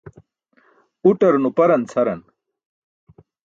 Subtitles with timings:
[1.09, 2.21] Uṭar nuparan cʰaran.